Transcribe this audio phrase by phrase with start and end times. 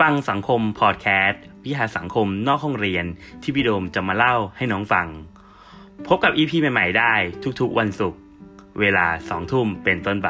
[0.00, 3.04] ฟังสังคมพอดแคสต์วิหารสังคมนอกห้องเรียน
[3.42, 5.06] ที่พี่โดมจะมาเล่าให้น้องฟัง
[6.06, 7.14] พบกับ EP ใหม่ ๆ ได้
[7.60, 8.20] ทุกๆวันศุกร์
[8.80, 10.28] เวลาสองทุ่มเป็นต้นไป